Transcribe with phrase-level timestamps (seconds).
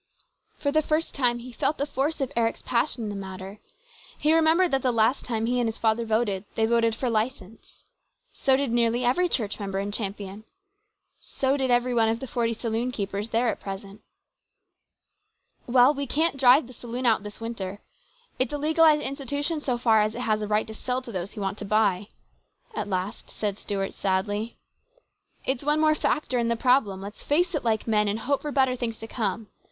[0.57, 3.59] For the first time he felt the force of Eric's passion in the matter.
[4.17, 7.85] He remembered that the last time he and his father voted they voted for license.
[8.31, 10.43] So did nearly every church member in Champion.
[11.19, 14.01] So did every one of the forty saloon keepers there at present."
[15.67, 17.77] Well, we can't drive the saloon out this winter.
[18.39, 21.33] It's a legalised institution so far as it has a right to sell to those
[21.33, 22.07] who want to buy,"
[22.73, 24.57] at last Stuart said sadly."
[25.45, 27.01] It's one more factor in the problem.
[27.01, 29.49] Let's face it like men, and hope for better things to come.